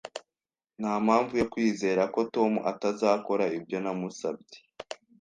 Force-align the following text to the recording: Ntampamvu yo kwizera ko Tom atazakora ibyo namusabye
Ntampamvu 0.79 1.33
yo 1.41 1.45
kwizera 1.53 2.01
ko 2.13 2.19
Tom 2.35 2.51
atazakora 2.71 3.45
ibyo 3.57 3.77
namusabye 3.83 4.57